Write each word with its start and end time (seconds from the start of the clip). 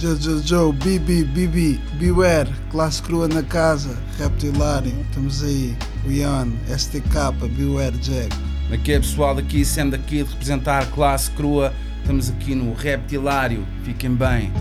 Joe, 0.00 0.14
Joe, 0.14 0.40
Joe, 0.46 0.72
BB, 0.72 1.24
BB, 1.24 1.80
Beware, 1.98 2.48
classe 2.70 3.02
crua 3.02 3.26
na 3.26 3.42
casa, 3.42 4.00
Reptilário, 4.16 4.92
estamos 5.00 5.42
aí, 5.42 5.76
Weon, 6.06 6.52
STK, 6.68 7.32
Beware, 7.56 7.98
Jack. 7.98 8.28
Aqui 8.72 8.92
é 8.92 9.00
pessoal 9.00 9.34
daqui, 9.34 9.64
sendo 9.64 9.96
aqui 9.96 10.22
de 10.22 10.30
representar 10.30 10.88
classe 10.92 11.28
crua, 11.32 11.74
estamos 11.98 12.30
aqui 12.30 12.54
no 12.54 12.72
Reptilário, 12.74 13.66
fiquem 13.82 14.14
bem. 14.14 14.52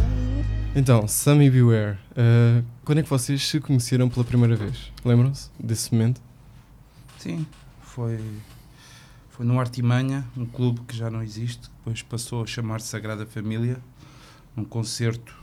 Então, 0.76 1.08
Sammy 1.08 1.52
Beware, 1.52 2.00
uh, 2.14 2.66
quando 2.84 2.98
é 2.98 3.04
que 3.04 3.10
vocês 3.10 3.48
se 3.48 3.60
conheceram 3.60 4.10
pela 4.10 4.26
primeira 4.26 4.56
vez? 4.56 4.92
Lembram-se 5.06 5.52
desse 5.60 5.94
momento? 5.94 6.20
Sim, 7.20 7.46
foi, 7.84 8.20
foi 9.30 9.46
no 9.46 9.60
Artimanha, 9.60 10.26
um 10.36 10.48
clube 10.48 10.82
que 10.88 10.98
já 10.98 11.12
não 11.12 11.22
existe, 11.22 11.70
depois 11.78 12.02
passou 12.02 12.42
a 12.42 12.48
chamar-se 12.48 12.88
Sagrada 12.88 13.24
Família, 13.24 13.78
num 14.58 14.66
concerto 14.66 15.34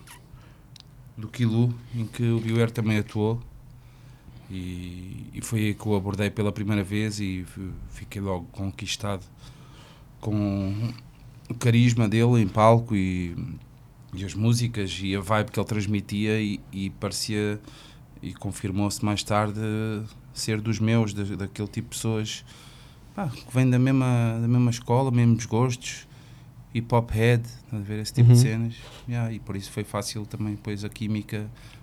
do 1.17 1.29
Quilu, 1.29 1.73
em 1.95 2.05
que 2.05 2.25
o 2.25 2.41
Beware 2.41 2.73
também 2.73 2.99
atuou. 2.99 3.41
E, 4.51 5.31
e 5.33 5.41
foi 5.41 5.61
aí 5.61 5.75
que 5.75 5.89
o 5.89 5.95
abordei 5.95 6.29
pela 6.29 6.53
primeira 6.53 6.83
vez 6.83 7.21
e 7.21 7.47
fiquei 7.91 8.21
logo 8.21 8.45
conquistado 8.53 9.25
com 10.21 10.93
o 11.49 11.55
carisma 11.55 12.09
dele 12.09 12.43
em 12.43 12.49
palco 12.49 12.95
e, 12.95 13.37
e 14.13 14.25
as 14.25 14.35
músicas 14.35 14.99
e 15.03 15.15
a 15.15 15.21
vibe 15.21 15.51
que 15.51 15.59
ele 15.59 15.67
transmitia 15.67 16.41
e, 16.41 16.61
e 16.73 16.91
parecia 16.91 17.61
e 18.23 18.35
confirmou-se 18.35 19.05
mais 19.05 19.23
tarde 19.23 19.61
ser 20.33 20.61
dos 20.61 20.79
meus, 20.79 21.15
da, 21.15 21.23
daquele 21.23 21.69
tipo 21.69 21.89
de 21.89 21.97
pessoas 21.97 22.45
pá, 23.15 23.29
que 23.29 23.55
vêm 23.55 23.69
da 23.69 23.79
mesma, 23.79 24.39
da 24.41 24.49
mesma 24.49 24.71
escola, 24.71 25.11
mesmos 25.11 25.47
gostos, 25.47 26.07
hip 26.75 26.93
hop 26.95 27.11
head, 27.13 27.43
a 27.73 27.79
ver 27.79 28.01
esse 28.01 28.13
tipo 28.13 28.29
Uhum. 28.29 28.35
de 28.35 28.41
cenas. 28.41 28.75
Yeah, 29.09 29.33
e 29.33 29.39
por 29.39 29.55
isso 29.57 29.71
foi 29.71 29.85
fácil 29.85 30.27
também 30.27 30.55
depois 30.55 30.85
a 30.85 30.89
química 30.89 31.47